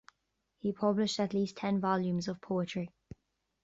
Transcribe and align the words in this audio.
He 0.57 0.73
published 0.73 1.19
at 1.19 1.35
least 1.35 1.57
ten 1.57 1.79
volumes 1.79 2.27
of 2.27 2.41
poetry. 2.41 2.89